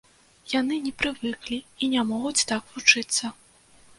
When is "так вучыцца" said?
2.53-3.31